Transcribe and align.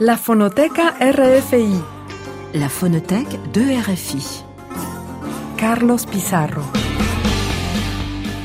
La 0.00 0.16
Fonoteca 0.16 0.96
RFI. 0.98 1.78
La 2.54 2.70
Phonothèque 2.70 3.38
de 3.52 3.78
RFI. 3.82 4.22
Carlos 5.58 6.06
Pizarro. 6.06 6.62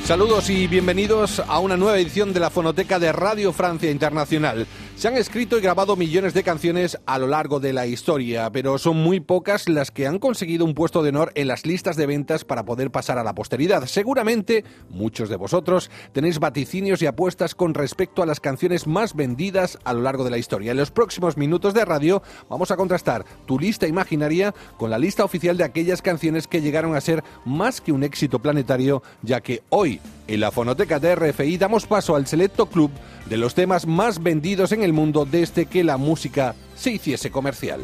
Saludos 0.04 0.50
y 0.50 0.68
bienvenidos 0.68 1.40
a 1.40 1.60
una 1.60 1.78
nueva 1.78 1.98
edición 1.98 2.34
de 2.34 2.42
la 2.42 2.50
Fonoteca 2.50 3.00
de 3.00 3.14
Radio 3.14 3.54
Francia 3.54 3.90
Internacional. 3.90 4.68
Se 4.96 5.10
han 5.10 5.18
escrito 5.18 5.58
y 5.58 5.62
grabado 5.62 5.98
millones 5.98 6.34
de 6.34 6.42
canciones 6.42 6.98
a 7.06 7.20
lo 7.20 7.28
largo 7.28 7.60
de 7.60 7.74
la 7.74 7.86
historia, 7.86 8.50
pero 8.50 8.78
son 8.78 8.96
muy 8.96 9.20
pocas 9.20 9.68
las 9.68 9.92
que 9.92 10.08
han 10.08 10.20
conseguido 10.20 10.64
un 10.64 10.74
puesto 10.74 11.04
de 11.04 11.10
honor 11.10 11.34
en 11.36 11.50
las 11.50 11.66
listas 11.66 11.98
de 11.98 12.06
ventas 12.06 12.46
para 12.46 12.64
poder 12.64 12.92
pasar 12.92 13.18
a 13.18 13.24
la 13.26 13.36
posteridad. 13.36 13.86
Seguramente 13.88 14.64
muchos 14.90 15.28
de 15.28 15.36
vosotros 15.36 15.92
tenéis 16.14 16.40
vaticinios 16.40 17.02
y 17.02 17.08
apuestas 17.08 17.56
con 17.56 17.74
respecto 17.74 18.24
a 18.24 18.26
las 18.26 18.40
canciones 18.40 18.88
más 18.88 19.16
vendidas 19.16 19.78
a 19.84 19.92
lo 19.92 20.02
largo 20.02 20.24
de 20.24 20.30
la 20.30 20.38
historia. 20.38 20.72
En 20.72 20.78
los 20.78 20.92
próximos 20.92 21.36
minutos 21.36 21.74
de 21.74 21.84
radio 21.84 22.24
vamos 22.50 22.72
a 22.72 22.78
contrastar 22.78 23.26
tu 23.46 23.60
lista 23.60 23.88
imaginaria 23.88 24.56
con 24.78 24.90
la 24.90 24.98
lista 24.98 25.26
oficial 25.26 25.58
de 25.58 25.66
aquellas 25.66 26.02
canciones 26.02 26.48
que 26.48 26.62
llegaron 26.62 26.96
a 26.96 27.02
ser 27.02 27.22
más 27.44 27.82
que 27.82 27.92
un 27.92 28.06
éxito 28.06 28.40
planetario, 28.40 29.04
ya 29.24 29.42
que 29.42 29.62
hoy 29.70 30.00
en 30.28 30.40
la 30.40 30.52
fonoteca 30.52 31.00
de 31.00 31.16
RFI 31.16 31.58
damos 31.58 31.86
paso 31.86 32.16
al 32.16 32.28
selecto 32.28 32.68
club 32.68 32.92
de 33.26 33.38
los 33.38 33.56
temas 33.56 33.88
más 33.88 34.22
vendidos 34.22 34.72
en 34.72 34.84
el 34.84 34.94
mundo 34.94 35.26
desde 35.26 35.66
que 35.66 35.84
la 35.84 35.98
música 35.98 36.56
se 36.76 36.92
hiciese 36.92 37.32
comercial. 37.32 37.82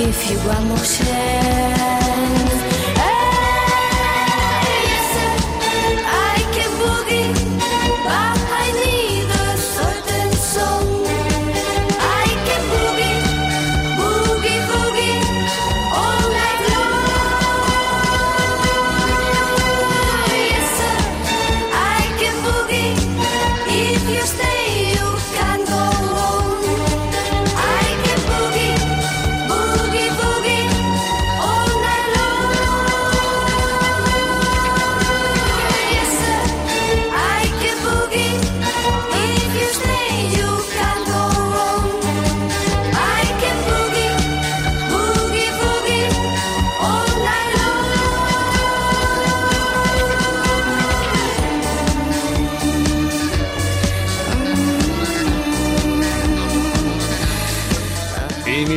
Give 0.00 0.30
you 0.30 0.38
one 0.38 0.68
more 0.68 0.78
chance. 0.78 1.79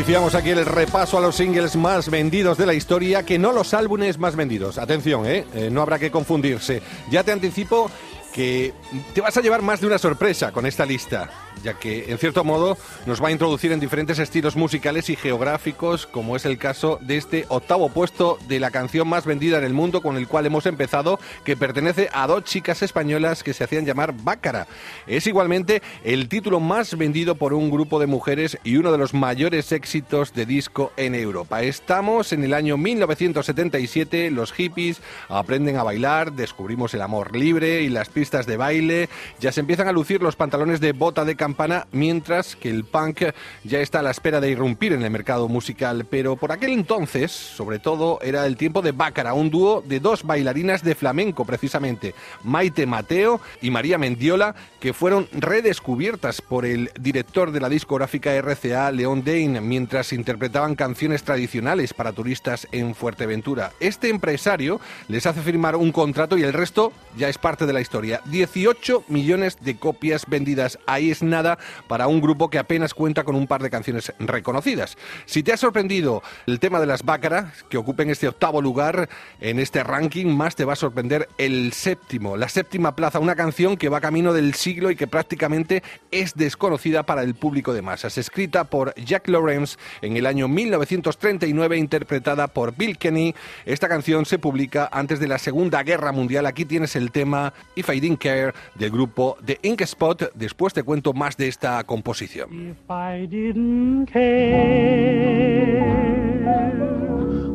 Iniciamos 0.03 0.35
aquí 0.35 0.49
el 0.49 0.65
repaso 0.65 1.17
a 1.17 1.21
los 1.21 1.37
singles 1.37 1.77
más 1.77 2.09
vendidos 2.09 2.57
de 2.57 2.65
la 2.65 2.73
historia, 2.73 3.23
que 3.23 3.39
no 3.39 3.53
los 3.53 3.73
álbumes 3.73 4.17
más 4.17 4.35
vendidos. 4.35 4.77
Atención, 4.77 5.25
¿eh? 5.25 5.45
Eh, 5.53 5.69
no 5.71 5.81
habrá 5.81 5.97
que 5.97 6.11
confundirse. 6.11 6.81
Ya 7.09 7.23
te 7.23 7.31
anticipo 7.31 7.89
que 8.33 8.73
te 9.13 9.21
vas 9.21 9.37
a 9.37 9.41
llevar 9.41 9.61
más 9.61 9.79
de 9.79 9.87
una 9.87 9.97
sorpresa 9.97 10.51
con 10.51 10.65
esta 10.65 10.85
lista, 10.85 11.29
ya 11.63 11.73
que 11.75 12.11
en 12.11 12.17
cierto 12.17 12.43
modo 12.43 12.77
nos 13.05 13.21
va 13.21 13.27
a 13.27 13.31
introducir 13.31 13.71
en 13.71 13.79
diferentes 13.79 14.19
estilos 14.19 14.55
musicales 14.55 15.09
y 15.09 15.15
geográficos, 15.15 16.07
como 16.07 16.35
es 16.35 16.45
el 16.45 16.57
caso 16.57 16.99
de 17.01 17.17
este 17.17 17.45
octavo 17.49 17.89
puesto 17.89 18.37
de 18.47 18.59
la 18.59 18.71
canción 18.71 19.07
más 19.07 19.25
vendida 19.25 19.57
en 19.57 19.63
el 19.63 19.73
mundo 19.73 20.01
con 20.01 20.17
el 20.17 20.27
cual 20.27 20.45
hemos 20.45 20.65
empezado, 20.65 21.19
que 21.43 21.57
pertenece 21.57 22.09
a 22.13 22.27
dos 22.27 22.43
chicas 22.43 22.81
españolas 22.81 23.43
que 23.43 23.53
se 23.53 23.63
hacían 23.63 23.85
llamar 23.85 24.13
Bácara. 24.13 24.67
Es 25.07 25.27
igualmente 25.27 25.81
el 26.03 26.27
título 26.29 26.59
más 26.59 26.97
vendido 26.97 27.35
por 27.35 27.53
un 27.53 27.69
grupo 27.69 27.99
de 27.99 28.07
mujeres 28.07 28.57
y 28.63 28.77
uno 28.77 28.91
de 28.91 28.97
los 28.97 29.13
mayores 29.13 29.71
éxitos 29.71 30.33
de 30.33 30.45
disco 30.45 30.91
en 30.97 31.15
Europa. 31.15 31.61
Estamos 31.61 32.33
en 32.33 32.43
el 32.43 32.53
año 32.53 32.77
1977, 32.77 34.31
los 34.31 34.51
hippies 34.51 35.01
aprenden 35.29 35.77
a 35.77 35.83
bailar, 35.83 36.33
descubrimos 36.33 36.93
el 36.93 37.01
amor 37.01 37.35
libre 37.35 37.81
y 37.81 37.89
las 37.89 38.09
pistas 38.09 38.45
de 38.45 38.57
baile, 38.57 39.09
ya 39.39 39.51
se 39.51 39.59
empiezan 39.59 39.87
a 39.87 39.91
lucir 39.91 40.21
los 40.21 40.35
pantalones 40.35 40.79
de 40.79 40.91
bota 40.91 41.25
de 41.25 41.35
campana, 41.43 41.87
mientras 41.91 42.55
que 42.55 42.69
el 42.69 42.85
punk 42.85 43.23
ya 43.65 43.81
está 43.81 43.99
a 43.99 44.01
la 44.01 44.11
espera 44.11 44.39
de 44.39 44.49
irrumpir 44.49 44.93
en 44.93 45.03
el 45.03 45.11
mercado 45.11 45.49
musical. 45.49 46.05
Pero 46.09 46.37
por 46.37 46.53
aquel 46.53 46.71
entonces, 46.71 47.33
sobre 47.33 47.79
todo, 47.79 48.17
era 48.21 48.45
el 48.45 48.55
tiempo 48.55 48.81
de 48.81 48.93
Bácara, 48.93 49.33
un 49.33 49.49
dúo 49.49 49.83
de 49.85 49.99
dos 49.99 50.23
bailarinas 50.23 50.85
de 50.85 50.95
flamenco, 50.95 51.43
precisamente, 51.43 52.15
Maite 52.45 52.85
Mateo 52.85 53.41
y 53.61 53.71
María 53.71 53.97
Mendiola, 53.97 54.55
que 54.79 54.93
fueron 54.93 55.27
redescubiertas 55.33 56.41
por 56.41 56.65
el 56.65 56.91
director 56.97 57.51
de 57.51 57.59
la 57.59 57.67
discográfica 57.67 58.33
RCA, 58.41 58.89
León 58.91 59.25
Dane, 59.25 59.59
mientras 59.59 60.13
interpretaban 60.13 60.75
canciones 60.75 61.23
tradicionales 61.23 61.93
para 61.93 62.13
turistas 62.13 62.69
en 62.71 62.95
Fuerteventura. 62.95 63.73
Este 63.81 64.07
empresario 64.07 64.79
les 65.09 65.25
hace 65.25 65.41
firmar 65.41 65.75
un 65.75 65.91
contrato 65.91 66.37
y 66.37 66.43
el 66.43 66.53
resto 66.53 66.93
ya 67.17 67.27
es 67.27 67.37
parte 67.37 67.65
de 67.65 67.73
la 67.73 67.81
historia. 67.81 68.21
18 68.27 69.03
millones 69.09 69.57
de 69.59 69.75
copias 69.75 70.25
vendidas. 70.25 70.79
Ahí 70.85 71.11
es 71.11 71.21
nada 71.33 71.57
para 71.87 72.07
un 72.07 72.21
grupo 72.21 72.49
que 72.49 72.59
apenas 72.59 72.93
cuenta 72.93 73.23
con 73.23 73.35
un 73.35 73.47
par 73.47 73.61
de 73.61 73.69
canciones 73.69 74.13
reconocidas. 74.19 74.97
Si 75.25 75.43
te 75.43 75.51
ha 75.51 75.57
sorprendido 75.57 76.21
el 76.45 76.59
tema 76.59 76.79
de 76.79 76.85
las 76.85 77.03
Bácaras, 77.03 77.63
que 77.69 77.77
ocupen 77.77 78.09
este 78.09 78.27
octavo 78.27 78.61
lugar 78.61 79.09
en 79.41 79.59
este 79.59 79.83
ranking, 79.83 80.27
más 80.27 80.55
te 80.55 80.65
va 80.65 80.73
a 80.73 80.75
sorprender 80.75 81.27
el 81.37 81.73
séptimo, 81.73 82.37
la 82.37 82.49
séptima 82.49 82.95
plaza, 82.95 83.19
una 83.19 83.35
canción 83.35 83.77
que 83.77 83.89
va 83.89 84.01
camino 84.01 84.33
del 84.33 84.53
siglo 84.53 84.91
y 84.91 84.95
que 84.95 85.07
prácticamente 85.07 85.81
es 86.11 86.35
desconocida 86.35 87.03
para 87.03 87.23
el 87.23 87.33
público 87.35 87.73
de 87.73 87.81
masas. 87.81 88.17
Escrita 88.17 88.65
por 88.65 88.93
Jack 88.95 89.27
Lawrence 89.27 89.77
en 90.01 90.17
el 90.17 90.25
año 90.25 90.47
1939, 90.47 91.77
interpretada 91.77 92.47
por 92.47 92.75
Bill 92.75 92.97
Kenny. 92.97 93.33
Esta 93.65 93.87
canción 93.87 94.25
se 94.25 94.39
publica 94.39 94.89
antes 94.91 95.19
de 95.19 95.27
la 95.27 95.37
Segunda 95.37 95.81
Guerra 95.83 96.11
Mundial. 96.11 96.45
Aquí 96.45 96.65
tienes 96.65 96.95
el 96.95 97.11
tema 97.11 97.53
If 97.75 97.89
I 97.89 97.99
Didn't 97.99 98.21
Care 98.21 98.53
del 98.75 98.91
grupo 98.91 99.37
The 99.45 99.59
Ink 99.61 99.81
Spot. 99.81 100.31
Después 100.35 100.73
te 100.73 100.83
cuento 100.83 101.13
más 101.13 101.22
de 101.31 101.47
esta 101.47 101.81
composición. 101.85 102.49
If 102.71 102.89
I 102.89 103.25
didn't 103.27 104.07
care 104.07 104.33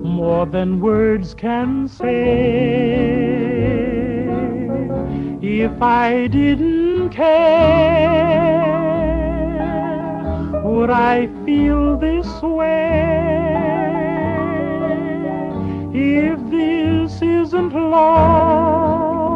more 0.03 0.47
than 0.47 0.81
words 0.81 1.35
can 1.35 1.87
say, 1.87 2.09
if 5.43 5.83
I 5.83 6.29
didn't 6.29 7.11
care, 7.11 7.59
would 10.65 10.91
I 10.91 11.29
feel 11.45 11.99
this 11.99 12.27
way? 12.43 13.29
If 15.93 16.39
this 16.51 17.21
isn't 17.21 17.75
love, 17.75 19.29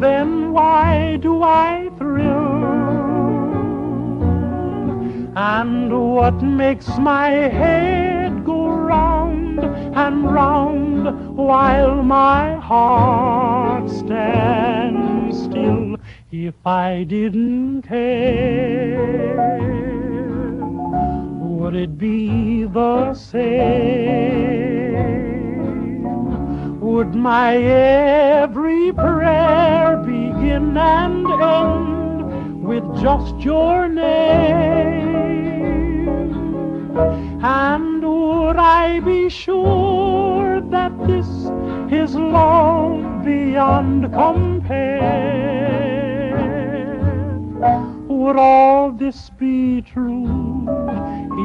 then 0.00 0.52
why 0.52 1.18
do 1.20 1.42
I 1.42 1.87
And 5.36 6.12
what 6.14 6.42
makes 6.42 6.88
my 6.98 7.28
head 7.28 8.44
go 8.44 8.68
round 8.68 9.60
and 9.60 10.32
round 10.32 11.36
while 11.36 12.02
my 12.02 12.56
heart 12.56 13.88
stands 13.90 15.42
still 15.42 15.96
if 16.32 16.54
I 16.66 17.04
didn't 17.04 17.82
care? 17.82 19.28
Would 21.40 21.74
it 21.74 21.98
be 21.98 22.64
the 22.64 23.14
same? 23.14 24.48
Would 26.80 27.14
my 27.14 27.56
every 27.56 28.92
prayer 28.92 29.96
begin 29.98 30.76
and 30.76 31.26
end 31.26 32.64
with 32.64 32.84
just 33.00 33.38
your 33.40 33.88
name? 33.88 35.07
And 36.98 38.02
would 38.02 38.56
I 38.56 39.00
be 39.00 39.28
sure 39.28 40.60
that 40.60 40.92
this 41.06 41.26
is 41.92 42.14
love 42.14 43.24
beyond 43.24 44.12
compare? 44.12 45.18
Would 48.08 48.36
all 48.36 48.90
this 48.92 49.30
be 49.30 49.82
true 49.82 50.66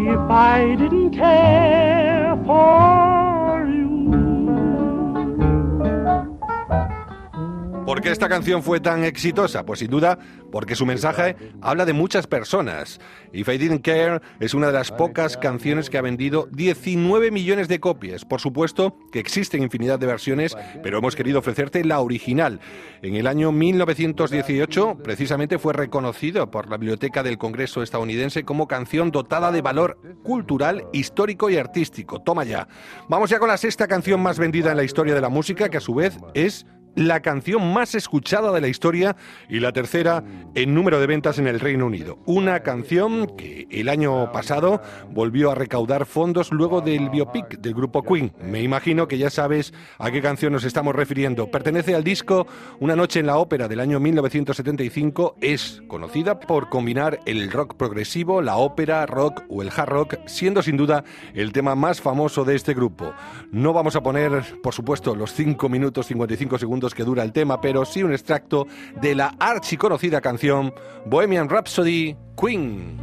if 0.09 0.19
I 0.29 0.75
didn't 0.77 1.11
care 1.11 2.35
for 2.45 3.22
¿Por 7.93 8.01
qué 8.01 8.09
esta 8.09 8.27
canción 8.27 8.63
fue 8.63 8.79
tan 8.79 9.03
exitosa? 9.03 9.67
Pues 9.67 9.77
sin 9.77 9.91
duda 9.91 10.17
porque 10.51 10.73
su 10.73 10.83
mensaje 10.83 11.35
habla 11.61 11.85
de 11.85 11.93
muchas 11.93 12.25
personas. 12.25 12.99
If 13.33 13.47
I 13.49 13.59
Didn't 13.59 13.85
Care 13.85 14.19
es 14.39 14.55
una 14.55 14.65
de 14.65 14.73
las 14.73 14.91
pocas 14.91 15.37
canciones 15.37 15.91
que 15.91 15.99
ha 15.99 16.01
vendido 16.01 16.47
19 16.51 17.29
millones 17.29 17.67
de 17.67 17.79
copias. 17.79 18.25
Por 18.25 18.41
supuesto 18.41 18.97
que 19.11 19.19
existen 19.19 19.61
infinidad 19.61 19.99
de 19.99 20.07
versiones, 20.07 20.57
pero 20.81 20.97
hemos 20.97 21.15
querido 21.15 21.37
ofrecerte 21.37 21.85
la 21.85 21.99
original. 21.99 22.61
En 23.03 23.15
el 23.15 23.27
año 23.27 23.51
1918, 23.51 24.97
precisamente 25.03 25.59
fue 25.59 25.73
reconocido 25.73 26.49
por 26.49 26.71
la 26.71 26.77
Biblioteca 26.77 27.21
del 27.21 27.37
Congreso 27.37 27.83
estadounidense 27.83 28.43
como 28.43 28.67
canción 28.67 29.11
dotada 29.11 29.51
de 29.51 29.61
valor 29.61 29.99
cultural, 30.23 30.87
histórico 30.93 31.51
y 31.51 31.57
artístico. 31.57 32.23
Toma 32.23 32.43
ya. 32.43 32.67
Vamos 33.07 33.29
ya 33.29 33.37
con 33.37 33.49
la 33.49 33.57
sexta 33.57 33.87
canción 33.87 34.19
más 34.19 34.39
vendida 34.39 34.71
en 34.71 34.77
la 34.77 34.83
historia 34.83 35.13
de 35.13 35.21
la 35.21 35.29
música, 35.29 35.69
que 35.69 35.77
a 35.77 35.81
su 35.81 35.93
vez 35.93 36.17
es 36.33 36.65
la 36.95 37.21
canción 37.21 37.73
más 37.73 37.95
escuchada 37.95 38.51
de 38.51 38.61
la 38.61 38.67
historia 38.67 39.15
y 39.49 39.59
la 39.59 39.71
tercera 39.71 40.23
en 40.55 40.73
número 40.73 40.99
de 40.99 41.07
ventas 41.07 41.39
en 41.39 41.47
el 41.47 41.59
Reino 41.59 41.85
Unido. 41.85 42.19
Una 42.25 42.61
canción 42.61 43.35
que 43.35 43.67
el 43.71 43.89
año 43.89 44.31
pasado 44.31 44.81
volvió 45.09 45.51
a 45.51 45.55
recaudar 45.55 46.05
fondos 46.05 46.51
luego 46.51 46.81
del 46.81 47.09
biopic 47.09 47.59
del 47.59 47.73
grupo 47.73 48.03
Queen. 48.03 48.33
Me 48.41 48.61
imagino 48.61 49.07
que 49.07 49.17
ya 49.17 49.29
sabes 49.29 49.73
a 49.97 50.11
qué 50.11 50.21
canción 50.21 50.53
nos 50.53 50.63
estamos 50.63 50.95
refiriendo. 50.95 51.49
Pertenece 51.49 51.95
al 51.95 52.03
disco 52.03 52.47
Una 52.79 52.95
noche 52.95 53.19
en 53.19 53.27
la 53.27 53.37
ópera 53.37 53.67
del 53.67 53.79
año 53.79 53.99
1975. 53.99 55.37
Es 55.41 55.81
conocida 55.87 56.39
por 56.39 56.69
combinar 56.69 57.19
el 57.25 57.51
rock 57.51 57.75
progresivo, 57.75 58.41
la 58.41 58.57
ópera, 58.57 59.05
rock 59.05 59.43
o 59.49 59.61
el 59.61 59.71
hard 59.75 59.89
rock, 59.89 60.15
siendo 60.25 60.61
sin 60.61 60.77
duda 60.77 61.03
el 61.33 61.51
tema 61.51 61.75
más 61.75 62.01
famoso 62.01 62.45
de 62.45 62.55
este 62.55 62.73
grupo. 62.73 63.13
No 63.51 63.73
vamos 63.73 63.95
a 63.95 64.03
poner, 64.03 64.61
por 64.61 64.73
supuesto, 64.73 65.15
los 65.15 65.33
5 65.33 65.69
minutos 65.69 66.07
55 66.07 66.57
segundos 66.57 66.82
que 66.91 67.03
dura 67.03 67.23
el 67.23 67.31
tema, 67.31 67.61
pero 67.61 67.85
sí 67.85 68.03
un 68.03 68.11
extracto 68.11 68.67
de 68.99 69.15
la 69.15 69.35
archiconocida 69.39 70.21
canción 70.21 70.73
Bohemian 71.05 71.49
Rhapsody 71.49 72.15
Queen. 72.35 73.02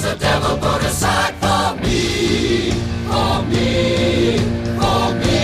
has 0.00 0.14
a 0.14 0.18
devil 0.18 0.56
put 0.58 0.80
aside 0.84 1.34
for 1.42 1.74
me. 1.82 2.70
For 3.10 3.42
me. 3.50 4.38
For 4.78 5.14
me. 5.18 5.38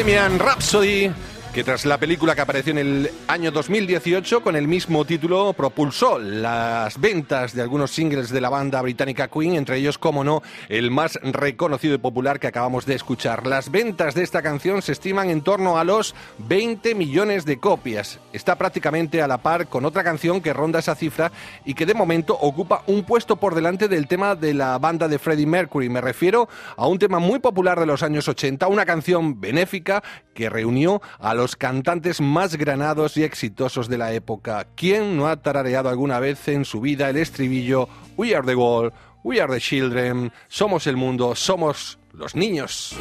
Bohemian 0.00 0.38
Rhapsody 0.38 1.12
que 1.52 1.64
tras 1.64 1.84
la 1.84 1.98
película 1.98 2.36
que 2.36 2.42
apareció 2.42 2.70
en 2.70 2.78
el 2.78 3.10
año 3.26 3.50
2018 3.50 4.42
con 4.42 4.54
el 4.54 4.68
mismo 4.68 5.04
título 5.04 5.52
propulsó 5.52 6.18
las 6.18 7.00
ventas 7.00 7.54
de 7.54 7.62
algunos 7.62 7.90
singles 7.90 8.30
de 8.30 8.40
la 8.40 8.50
banda 8.50 8.80
británica 8.82 9.26
Queen, 9.26 9.54
entre 9.54 9.78
ellos, 9.78 9.98
como 9.98 10.22
no, 10.22 10.42
el 10.68 10.92
más 10.92 11.18
reconocido 11.22 11.94
y 11.94 11.98
popular 11.98 12.38
que 12.38 12.46
acabamos 12.46 12.86
de 12.86 12.94
escuchar. 12.94 13.48
Las 13.48 13.70
ventas 13.70 14.14
de 14.14 14.22
esta 14.22 14.42
canción 14.42 14.80
se 14.80 14.92
estiman 14.92 15.28
en 15.28 15.42
torno 15.42 15.78
a 15.78 15.84
los 15.84 16.14
20 16.38 16.94
millones 16.94 17.44
de 17.44 17.58
copias. 17.58 18.20
Está 18.32 18.56
prácticamente 18.56 19.20
a 19.20 19.26
la 19.26 19.38
par 19.38 19.66
con 19.66 19.84
otra 19.84 20.04
canción 20.04 20.40
que 20.40 20.52
ronda 20.52 20.78
esa 20.78 20.94
cifra 20.94 21.32
y 21.64 21.74
que 21.74 21.86
de 21.86 21.94
momento 21.94 22.34
ocupa 22.34 22.84
un 22.86 23.02
puesto 23.02 23.36
por 23.36 23.56
delante 23.56 23.88
del 23.88 24.06
tema 24.06 24.36
de 24.36 24.54
la 24.54 24.78
banda 24.78 25.08
de 25.08 25.18
Freddie 25.18 25.46
Mercury. 25.46 25.88
Me 25.88 26.00
refiero 26.00 26.48
a 26.76 26.86
un 26.86 27.00
tema 27.00 27.18
muy 27.18 27.40
popular 27.40 27.80
de 27.80 27.86
los 27.86 28.04
años 28.04 28.28
80, 28.28 28.68
una 28.68 28.86
canción 28.86 29.40
benéfica 29.40 30.02
que 30.32 30.48
reunió 30.48 31.02
a 31.18 31.34
los 31.34 31.49
cantantes 31.56 32.20
más 32.20 32.56
granados 32.56 33.16
y 33.16 33.22
exitosos 33.22 33.88
de 33.88 33.98
la 33.98 34.12
época. 34.12 34.66
¿Quién 34.76 35.16
no 35.16 35.28
ha 35.28 35.36
tarareado 35.36 35.88
alguna 35.88 36.20
vez 36.20 36.48
en 36.48 36.64
su 36.64 36.80
vida 36.80 37.10
el 37.10 37.16
estribillo 37.16 37.88
We 38.16 38.34
are 38.34 38.46
the 38.46 38.56
world, 38.56 38.92
we 39.22 39.40
are 39.40 39.52
the 39.52 39.60
children, 39.60 40.32
somos 40.48 40.86
el 40.86 40.96
mundo, 40.96 41.34
somos 41.34 41.98
los 42.12 42.34
niños? 42.34 42.96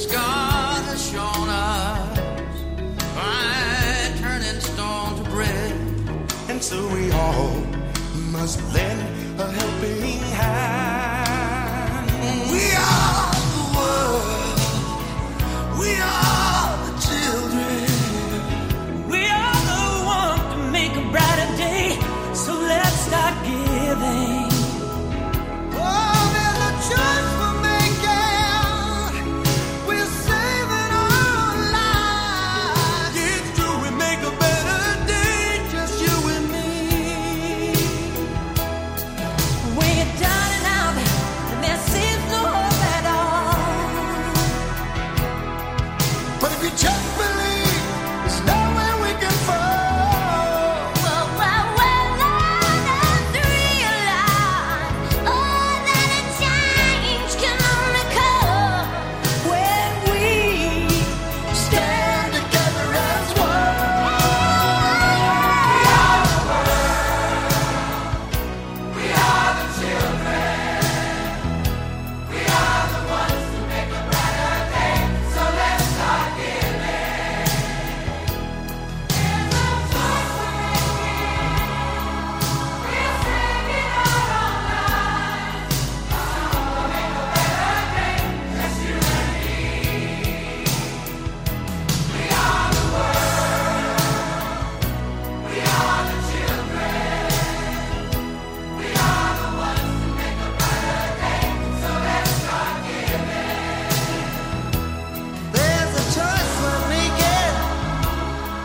As 0.00 0.06
God 0.06 0.82
has 0.86 1.10
shown 1.10 1.48
us 1.50 2.18
by 3.14 4.18
turning 4.18 4.60
stone 4.60 5.22
to 5.22 5.30
bread. 5.30 5.72
And 6.48 6.62
so 6.62 6.88
we 6.94 7.10
all 7.12 7.52
must 8.32 8.62
lend 8.72 9.38
a 9.38 9.46
helping 9.52 10.20
hand. 10.32 10.89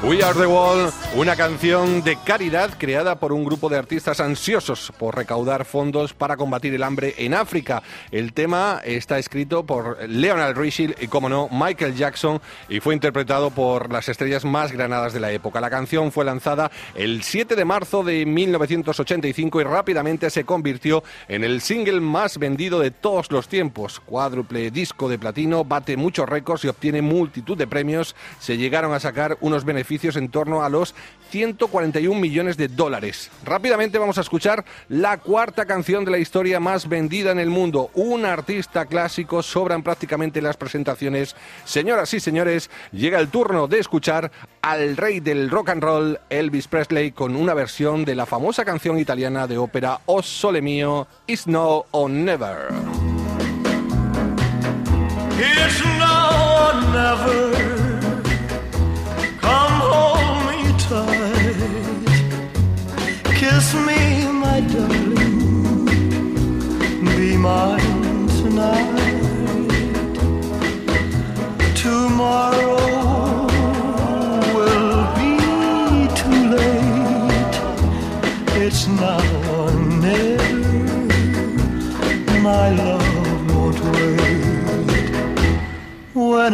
We 0.06 0.22
Are 0.22 0.36
the 0.36 0.48
Wall, 0.48 0.92
una 1.17 1.38
canción 1.38 2.03
de 2.03 2.17
caridad 2.17 2.72
creada 2.77 3.17
por 3.19 3.31
un 3.31 3.45
grupo 3.45 3.69
de 3.69 3.77
artistas 3.77 4.19
ansiosos 4.19 4.91
por 5.00 5.15
recaudar 5.15 5.63
fondos 5.63 6.13
para 6.13 6.36
combatir 6.36 6.74
el 6.74 6.84
hambre 6.84 7.15
en 7.17 7.34
África. 7.34 7.84
El 8.12 8.34
tema 8.34 8.81
está 8.84 9.17
escrito 9.17 9.65
por 9.65 9.98
Leonard 10.10 10.57
Richie 10.57 10.93
y, 11.00 11.07
como 11.07 11.29
no, 11.29 11.48
Michael 11.50 11.95
Jackson 11.95 12.41
y 12.67 12.81
fue 12.81 12.95
interpretado 12.95 13.50
por 13.50 13.93
las 13.93 14.10
estrellas 14.10 14.43
más 14.43 14.74
granadas 14.74 15.13
de 15.13 15.22
la 15.22 15.31
época. 15.31 15.62
La 15.62 15.69
canción 15.69 16.12
fue 16.12 16.25
lanzada 16.25 16.69
el 16.95 17.24
7 17.24 17.55
de 17.55 17.63
marzo 17.63 18.03
de 18.03 18.25
1985 18.25 19.62
y 19.62 19.63
rápidamente 19.63 20.29
se 20.29 20.43
convirtió 20.43 21.01
en 21.29 21.45
el 21.45 21.62
single 21.62 22.01
más 22.01 22.38
vendido 22.38 22.81
de 22.81 22.91
todos 22.91 23.31
los 23.31 23.48
tiempos. 23.48 24.01
Cuádruple 24.01 24.69
disco 24.69 25.07
de 25.07 25.17
platino, 25.17 25.63
bate 25.63 25.95
muchos 25.95 26.27
récords 26.27 26.65
y 26.65 26.67
obtiene 26.67 27.01
multitud 27.01 27.57
de 27.57 27.67
premios. 27.67 28.17
Se 28.41 28.57
llegaron 28.57 28.93
a 28.93 29.00
sacar 29.00 29.38
unos 29.39 29.63
beneficios 29.63 30.17
en 30.17 30.27
torno 30.27 30.62
a 30.62 30.67
los 30.67 30.93
141 31.30 32.20
millones 32.20 32.56
de 32.56 32.68
dólares. 32.68 33.30
Rápidamente 33.44 33.98
vamos 33.98 34.18
a 34.18 34.22
escuchar 34.22 34.64
la 34.88 35.18
cuarta 35.18 35.66
canción 35.66 36.06
de 36.06 36.12
la 36.12 36.18
historia 36.18 36.60
más 36.60 36.88
vendida 36.88 37.32
en 37.32 37.40
el 37.40 37.50
mundo. 37.50 37.90
Un 37.94 38.26
artista 38.26 38.86
clásico, 38.86 39.44
sobran 39.44 39.84
prácticamente 39.84 40.42
las 40.42 40.58
presentaciones. 40.58 41.36
Señoras 41.66 42.14
y 42.14 42.20
señores, 42.20 42.70
llega 42.92 43.20
el 43.20 43.30
turno 43.30 43.68
de 43.68 43.80
escuchar 43.80 44.32
al 44.62 44.98
rey 44.98 45.20
del 45.20 45.50
rock 45.50 45.70
and 45.70 45.84
roll, 45.84 46.20
Elvis 46.30 46.68
Presley, 46.68 47.12
con 47.12 47.36
una 47.36 47.54
versión 47.54 48.06
de 48.06 48.16
la 48.16 48.26
famosa 48.26 48.64
canción 48.64 48.98
italiana 48.98 49.48
de 49.48 49.58
ópera 49.58 50.00
O 50.06 50.24
Sole 50.24 50.62
Mio, 50.62 51.08
Is 51.28 51.48
Now 51.48 51.86
or 51.92 52.10
Never. 52.10 52.70
It's 55.38 55.84
now 56.00 56.70
or 56.70 56.82
never. 56.94 57.55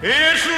It's 0.00 0.57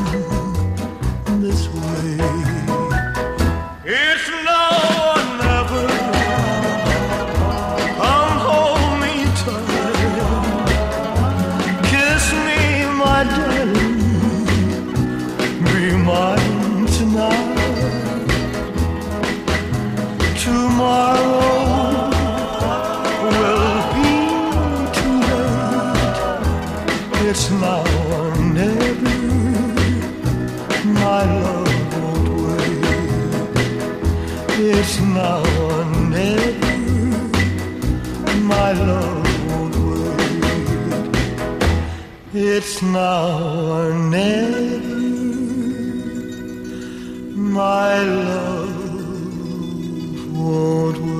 now 35.21 35.41
or 35.65 35.79
never. 36.15 36.77
My 38.53 38.69
love 38.89 39.29
won't 39.49 39.75
wait. 39.87 41.15
It's 42.33 42.75
now 42.81 43.27
or 43.77 43.89
never. 44.15 44.79
My 47.61 47.93
love 48.25 48.77
won't 50.37 50.97
wait. 50.99 51.10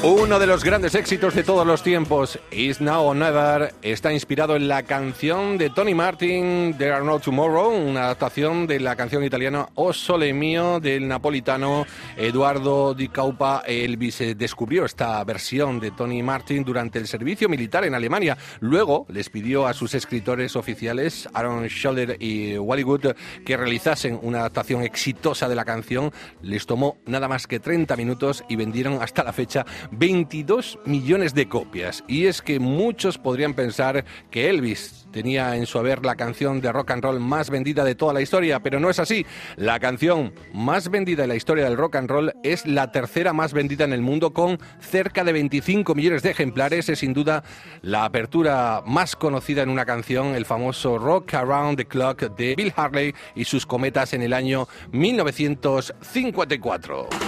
Uno 0.00 0.38
de 0.38 0.46
los 0.46 0.62
grandes 0.62 0.94
éxitos 0.94 1.34
de 1.34 1.42
todos 1.42 1.66
los 1.66 1.82
tiempos, 1.82 2.38
Is 2.52 2.80
Now 2.80 3.02
or 3.02 3.16
Never, 3.16 3.74
está 3.82 4.12
inspirado 4.12 4.54
en 4.54 4.68
la 4.68 4.84
canción 4.84 5.58
de 5.58 5.70
Tony 5.70 5.92
Martin, 5.92 6.76
There 6.78 6.92
Are 6.92 7.04
No 7.04 7.18
Tomorrow, 7.18 7.72
una 7.72 8.04
adaptación 8.04 8.68
de 8.68 8.78
la 8.78 8.94
canción 8.94 9.24
italiana 9.24 9.68
O 9.74 9.92
Sole 9.92 10.32
Mio 10.32 10.78
del 10.78 11.08
napolitano 11.08 11.84
Eduardo 12.16 12.94
Di 12.94 13.08
Caupa. 13.08 13.64
Elvis 13.66 14.20
eh, 14.20 14.34
descubrió 14.36 14.84
esta 14.84 15.22
versión 15.24 15.80
de 15.80 15.90
Tony 15.90 16.22
Martin 16.22 16.62
durante 16.62 17.00
el 17.00 17.08
servicio 17.08 17.48
militar 17.48 17.84
en 17.84 17.96
Alemania. 17.96 18.38
Luego 18.60 19.04
les 19.08 19.28
pidió 19.30 19.66
a 19.66 19.74
sus 19.74 19.94
escritores 19.94 20.54
oficiales, 20.54 21.28
Aaron 21.34 21.68
Scholler 21.68 22.16
y 22.20 22.56
Wally 22.56 22.84
Wood, 22.84 23.16
que 23.44 23.56
realizasen 23.56 24.20
una 24.22 24.38
adaptación 24.38 24.84
exitosa 24.84 25.48
de 25.48 25.56
la 25.56 25.64
canción. 25.64 26.12
Les 26.40 26.66
tomó 26.66 26.98
nada 27.04 27.26
más 27.26 27.48
que 27.48 27.58
30 27.58 27.96
minutos 27.96 28.44
y 28.48 28.54
vendieron 28.54 29.02
hasta 29.02 29.24
la 29.24 29.32
fecha 29.32 29.66
22 29.98 30.78
millones 30.84 31.34
de 31.34 31.48
copias. 31.48 32.04
Y 32.06 32.26
es 32.26 32.40
que 32.40 32.60
muchos 32.60 33.18
podrían 33.18 33.54
pensar 33.54 34.04
que 34.30 34.48
Elvis 34.48 35.08
tenía 35.10 35.56
en 35.56 35.66
su 35.66 35.78
haber 35.78 36.04
la 36.04 36.16
canción 36.16 36.60
de 36.60 36.72
rock 36.72 36.92
and 36.92 37.02
roll 37.02 37.20
más 37.20 37.50
vendida 37.50 37.84
de 37.84 37.94
toda 37.94 38.12
la 38.12 38.20
historia, 38.20 38.60
pero 38.60 38.78
no 38.78 38.90
es 38.90 38.98
así. 38.98 39.26
La 39.56 39.80
canción 39.80 40.32
más 40.52 40.90
vendida 40.90 41.24
en 41.24 41.30
la 41.30 41.36
historia 41.36 41.64
del 41.64 41.76
rock 41.76 41.96
and 41.96 42.10
roll 42.10 42.32
es 42.42 42.66
la 42.66 42.92
tercera 42.92 43.32
más 43.32 43.52
vendida 43.52 43.84
en 43.84 43.92
el 43.92 44.02
mundo 44.02 44.32
con 44.32 44.58
cerca 44.80 45.24
de 45.24 45.32
25 45.32 45.94
millones 45.94 46.22
de 46.22 46.30
ejemplares. 46.30 46.88
Es 46.88 47.00
sin 47.00 47.14
duda 47.14 47.42
la 47.82 48.04
apertura 48.04 48.82
más 48.86 49.16
conocida 49.16 49.62
en 49.62 49.70
una 49.70 49.84
canción, 49.84 50.34
el 50.34 50.44
famoso 50.44 50.98
Rock 50.98 51.34
Around 51.34 51.78
the 51.78 51.86
Clock 51.86 52.36
de 52.36 52.54
Bill 52.54 52.72
Harley 52.76 53.14
y 53.34 53.44
sus 53.44 53.66
cometas 53.66 54.14
en 54.14 54.22
el 54.22 54.32
año 54.32 54.68
1954. 54.92 57.27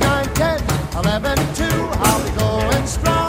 Nine, 0.00 0.28
ten, 0.34 0.60
eleven, 0.96 1.36
two. 1.54 1.64
I'll 1.64 2.22
be 2.22 2.38
going 2.38 2.86
strong. 2.86 3.23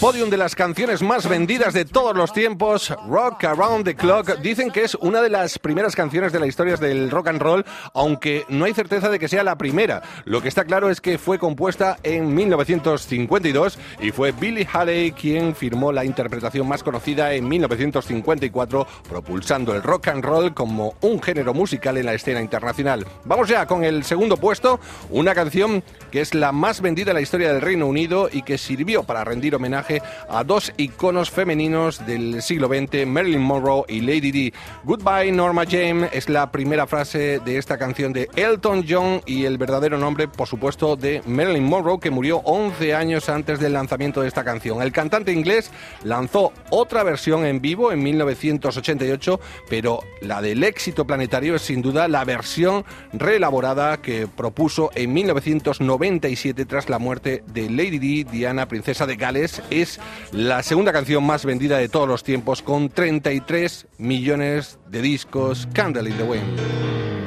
Podium 0.00 0.30
de 0.30 0.36
las 0.36 0.54
canciones 0.54 1.02
más 1.02 1.28
vendidas 1.28 1.72
de 1.72 1.84
todos 1.84 2.14
los 2.14 2.32
tiempos, 2.32 2.94
Rock 3.08 3.44
Around 3.44 3.84
the 3.84 3.94
Clock. 3.96 4.38
Dicen 4.38 4.70
que 4.70 4.84
es 4.84 4.94
una 4.94 5.22
de 5.22 5.30
las 5.30 5.58
primeras 5.58 5.96
canciones 5.96 6.32
de 6.32 6.38
la 6.38 6.46
historia 6.46 6.76
del 6.76 7.10
rock 7.10 7.28
and 7.28 7.40
roll, 7.40 7.64
aunque 7.94 8.44
no 8.48 8.66
hay 8.66 8.74
certeza 8.74 9.08
de 9.08 9.18
que 9.18 9.28
sea 9.28 9.42
la 9.42 9.56
primera. 9.56 10.02
Lo 10.26 10.42
que 10.42 10.48
está 10.48 10.64
claro 10.64 10.90
es 10.90 11.00
que 11.00 11.18
fue 11.18 11.38
compuesta 11.38 11.98
en 12.02 12.34
1952 12.34 13.78
y 14.00 14.10
fue 14.10 14.32
Billy 14.32 14.66
Haley 14.70 15.12
quien 15.12 15.54
firmó 15.54 15.92
la 15.92 16.04
interpretación 16.04 16.68
más 16.68 16.82
conocida 16.82 17.32
en 17.32 17.48
1954, 17.48 18.86
propulsando 19.08 19.74
el 19.74 19.82
rock 19.82 20.08
and 20.08 20.24
roll 20.24 20.52
como 20.52 20.94
un 21.00 21.22
género 21.22 21.54
musical 21.54 21.96
en 21.96 22.06
la 22.06 22.14
escena 22.14 22.42
internacional. 22.42 23.06
Vamos 23.24 23.48
ya 23.48 23.66
con 23.66 23.82
el 23.82 24.04
segundo 24.04 24.36
puesto, 24.36 24.78
una 25.10 25.34
canción 25.34 25.82
que 26.10 26.20
es 26.20 26.34
la 26.34 26.52
más 26.52 26.80
vendida 26.80 27.12
en 27.12 27.16
la 27.16 27.22
historia 27.22 27.52
del 27.52 27.62
Reino 27.62 27.86
Unido 27.86 28.28
y 28.30 28.42
que 28.42 28.58
sirvió 28.58 29.04
para 29.04 29.15
rendir 29.24 29.54
homenaje 29.54 30.02
a 30.28 30.44
dos 30.44 30.72
iconos 30.76 31.30
femeninos 31.30 32.04
del 32.06 32.42
siglo 32.42 32.68
XX, 32.68 33.06
Marilyn 33.06 33.40
Monroe 33.40 33.84
y 33.88 34.00
Lady 34.00 34.30
Di. 34.30 34.52
Goodbye 34.84 35.32
Norma 35.32 35.64
James 35.68 36.10
es 36.12 36.28
la 36.28 36.50
primera 36.50 36.86
frase 36.86 37.40
de 37.40 37.58
esta 37.58 37.78
canción 37.78 38.12
de 38.12 38.28
Elton 38.36 38.84
John 38.88 39.22
y 39.26 39.44
el 39.44 39.58
verdadero 39.58 39.98
nombre, 39.98 40.28
por 40.28 40.48
supuesto, 40.48 40.96
de 40.96 41.22
Marilyn 41.26 41.64
Monroe, 41.64 42.00
que 42.00 42.10
murió 42.10 42.38
11 42.44 42.94
años 42.94 43.28
antes 43.28 43.60
del 43.60 43.72
lanzamiento 43.72 44.20
de 44.20 44.28
esta 44.28 44.44
canción. 44.44 44.82
El 44.82 44.92
cantante 44.92 45.32
inglés 45.32 45.70
lanzó 46.04 46.52
otra 46.70 47.02
versión 47.02 47.44
en 47.44 47.60
vivo 47.60 47.92
en 47.92 48.02
1988, 48.02 49.40
pero 49.68 50.00
la 50.20 50.42
del 50.42 50.64
éxito 50.64 51.06
planetario 51.06 51.56
es 51.56 51.62
sin 51.62 51.82
duda 51.82 52.08
la 52.08 52.24
versión 52.24 52.84
reelaborada 53.12 53.98
que 53.98 54.26
propuso 54.26 54.90
en 54.94 55.12
1997 55.12 56.64
tras 56.64 56.88
la 56.88 56.98
muerte 56.98 57.42
de 57.46 57.70
Lady 57.70 57.98
Di, 57.98 58.24
Diana, 58.24 58.68
princesa 58.68 59.05
de 59.06 59.16
Gales. 59.16 59.62
Es 59.70 60.00
la 60.32 60.62
segunda 60.62 60.92
canción 60.92 61.24
más 61.24 61.44
vendida 61.44 61.78
de 61.78 61.88
todos 61.88 62.08
los 62.08 62.22
tiempos 62.22 62.62
con 62.62 62.88
33 62.88 63.86
millones 63.98 64.78
de 64.88 65.02
discos. 65.02 65.68
Candle 65.72 66.10
in 66.10 66.16
the 66.16 66.24
Wind. 66.24 66.60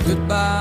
Goodbye. 0.06 0.60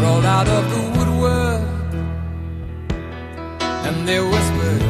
No, 0.00 0.20
out 0.24 0.48
of 0.48 0.64
the 0.70 0.80
woodwork 0.98 1.62
and. 3.86 4.89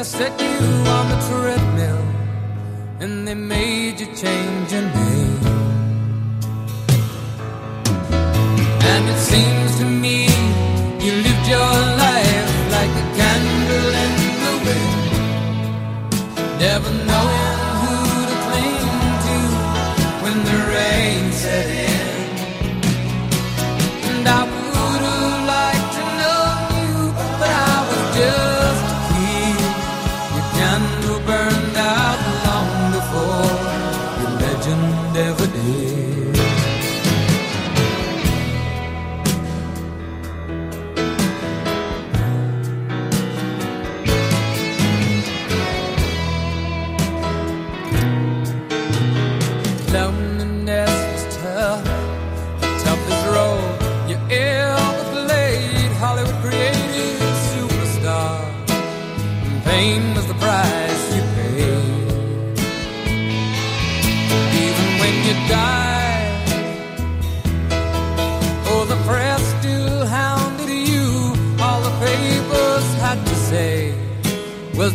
They 0.00 0.04
set 0.04 0.40
you 0.40 0.56
on 0.96 1.08
the 1.10 1.18
treadmill 1.28 2.04
and 3.00 3.28
they 3.28 3.34
made 3.34 4.00
you 4.00 4.06
change 4.16 4.72
your 4.72 4.80
name. 4.80 5.44
And 8.92 9.04
it 9.12 9.20
seems 9.30 9.76
to 9.80 9.84
me 9.84 10.24
you 11.04 11.12
lived 11.26 11.46
your 11.46 11.74
life 12.04 12.50
like 12.76 12.92
a 13.02 13.06
candle 13.20 13.92
in 14.04 14.12
the 14.44 14.54
wind, 14.64 15.12
never 16.64 16.92
knowing 17.10 17.58
who 17.82 17.96
to 18.30 18.36
cling 18.46 18.88
to 19.26 19.36
when 20.22 20.36
the 20.48 20.58
rain 20.72 21.22
set 21.30 21.68
in. 21.68 22.08
And 24.08 24.26
I 24.26 24.59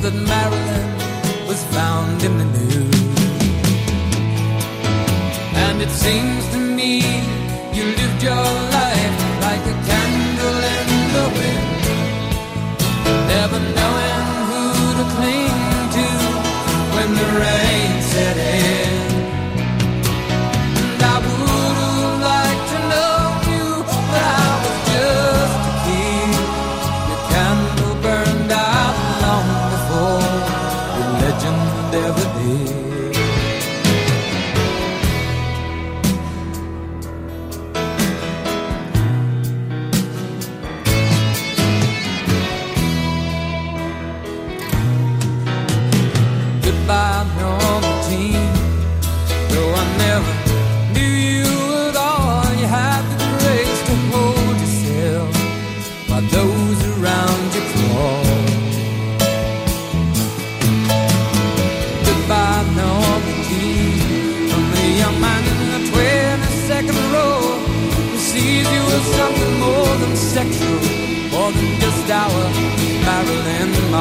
that 0.05 0.13
Marilyn 0.13 1.47
was 1.47 1.63
found 1.73 2.21
in 2.21 2.37
the 2.37 2.45
news. 2.45 2.95
And 5.55 5.81
it 5.81 5.89
seems 5.89 6.54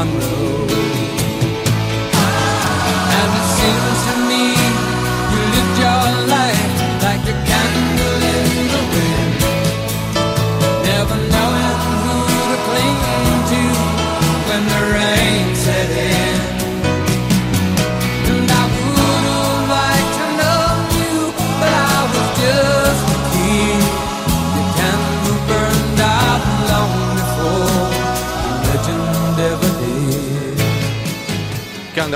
Marilyn 0.04 0.20
Monroe. 0.20 0.53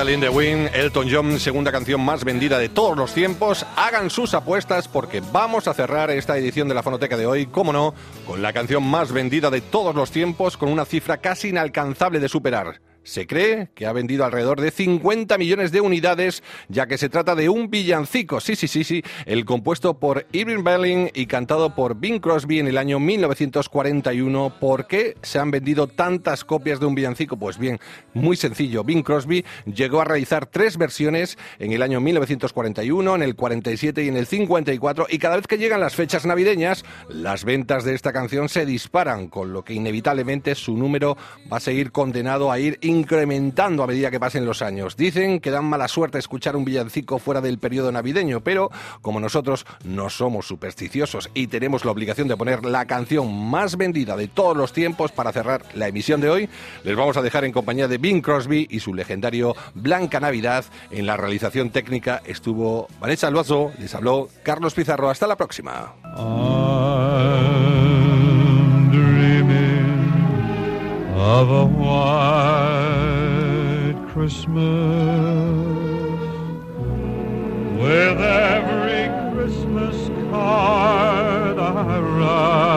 Elton 0.01 1.09
John, 1.11 1.41
segunda 1.41 1.73
canción 1.73 2.01
más 2.01 2.25
vendida 2.25 2.57
de 2.57 2.69
todos 2.69 2.97
los 2.97 3.13
tiempos. 3.15 3.67
Hagan 3.75 4.11
sus 4.11 4.33
apuestas 4.33 4.87
porque 4.87 5.21
vamos 5.33 5.67
a 5.67 5.75
cerrar 5.75 6.13
esta 6.13 6.39
edición 6.39 6.69
de 6.69 6.75
la 6.77 6.85
fonoteca 6.85 7.17
de 7.17 7.27
hoy, 7.27 7.47
como 7.47 7.73
no, 7.73 7.95
con 8.25 8.41
la 8.41 8.53
canción 8.53 8.85
más 8.85 9.11
vendida 9.11 9.51
de 9.51 9.61
todos 9.61 9.97
los 9.97 10.13
tiempos, 10.13 10.57
con 10.57 10.69
una 10.69 10.85
cifra 10.85 11.17
casi 11.17 11.49
inalcanzable 11.49 12.21
de 12.21 12.29
superar. 12.29 12.81
Se 13.09 13.27
cree 13.27 13.71
que 13.75 13.87
ha 13.87 13.93
vendido 13.95 14.27
alrededor 14.27 14.61
de 14.61 14.71
50 14.71 15.39
millones 15.39 15.73
de 15.73 15.81
unidades, 15.81 16.43
ya 16.69 16.87
que 16.87 16.99
se 16.99 17.09
trata 17.09 17.35
de 17.35 17.49
un 17.49 17.71
villancico, 17.71 18.39
sí, 18.39 18.55
sí, 18.55 18.69
sí, 18.69 18.85
sí, 18.85 19.03
el 19.25 19.47
compuesto 19.47 19.99
por 19.99 20.27
Irving 20.33 20.63
Berlin 20.63 21.11
y 21.15 21.25
cantado 21.25 21.75
por 21.75 21.99
Bing 21.99 22.21
Crosby 22.21 22.59
en 22.59 22.67
el 22.67 22.77
año 22.77 23.01
1941. 23.01 24.57
¿Por 24.61 24.87
qué 24.87 25.17
se 25.23 25.39
han 25.39 25.51
vendido 25.51 25.87
tantas 25.87 26.45
copias 26.45 26.81
de 26.81 26.87
un 26.87 26.95
villancico? 26.95 27.39
Pues 27.39 27.57
bien, 27.57 27.79
muy 28.13 28.37
sencillo. 28.37 28.85
Bing 28.85 29.03
Crosby 29.03 29.43
llegó 29.65 30.03
a 30.03 30.05
realizar 30.05 30.45
tres 30.45 30.77
versiones 30.77 31.39
en 31.59 31.73
el 31.73 31.81
año 31.81 32.03
1941, 32.03 33.15
en 33.15 33.23
el 33.23 33.37
47 33.37 34.05
y 34.05 34.09
en 34.09 34.19
el 34.19 34.27
54, 34.27 35.07
y 35.09 35.17
cada 35.17 35.37
vez 35.37 35.47
que 35.47 35.57
llegan 35.57 35.81
las 35.81 35.95
fechas 35.95 36.27
navideñas, 36.27 36.85
las 37.09 37.47
ventas 37.47 37.85
de 37.85 37.95
esta 37.95 38.13
canción 38.13 38.51
se 38.51 38.67
disparan, 38.67 39.29
con 39.29 39.55
lo 39.55 39.65
que 39.65 39.73
inevitablemente 39.73 40.55
su 40.55 40.77
número 40.77 41.17
va 41.51 41.57
a 41.57 41.61
seguir 41.61 41.91
condenado 41.91 42.53
a 42.53 42.59
ir 42.59 42.79
incrementando 42.99 43.83
a 43.83 43.87
medida 43.87 44.11
que 44.11 44.21
pasen 44.21 44.45
los 44.45 44.63
años. 44.63 44.97
Dicen 44.97 45.41
que 45.41 45.51
dan 45.51 45.65
mala 45.65 45.89
suerte 45.89 46.19
escuchar 46.19 46.57
un 46.57 46.65
villancico 46.65 47.19
fuera 47.19 47.41
del 47.41 47.59
periodo 47.59 47.93
navideño, 47.93 48.41
pero 48.41 48.71
como 49.01 49.21
nosotros 49.21 49.67
no 49.85 50.11
somos 50.11 50.47
supersticiosos 50.47 51.31
y 51.35 51.47
tenemos 51.47 51.85
la 51.85 51.93
obligación 51.93 52.29
de 52.29 52.37
poner 52.37 52.65
la 52.65 52.87
canción 52.87 53.33
más 53.51 53.77
vendida 53.77 54.17
de 54.17 54.29
todos 54.29 54.57
los 54.57 54.73
tiempos 54.73 55.13
para 55.13 55.33
cerrar 55.33 55.63
la 55.75 55.89
emisión 55.89 56.21
de 56.21 56.31
hoy, 56.31 56.49
les 56.85 56.97
vamos 56.97 57.17
a 57.17 57.23
dejar 57.23 57.45
en 57.45 57.53
compañía 57.53 57.89
de 57.89 57.99
Bing 57.99 58.23
Crosby 58.23 58.67
y 58.71 58.81
su 58.81 58.95
legendario 58.95 59.55
Blanca 59.75 60.21
Navidad. 60.21 60.65
En 60.91 61.07
la 61.07 61.17
realización 61.17 61.71
técnica 61.71 62.23
estuvo 62.25 62.89
Vanessa 63.01 63.31
Luazo, 63.31 63.73
les 63.79 63.95
habló 63.95 64.29
Carlos 64.43 64.75
Pizarro. 64.75 65.11
Hasta 65.11 65.27
la 65.27 65.37
próxima. 65.37 65.95
Christmas 74.19 74.59
with 77.79 78.19
every 78.21 79.07
Christmas 79.33 80.09
card 80.33 81.57
I 81.61 82.01
write. 82.01 82.73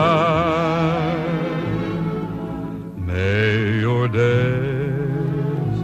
May 2.96 3.80
your 3.80 4.06
days 4.06 5.78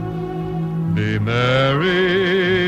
be 0.94 1.18
merry 1.18 2.67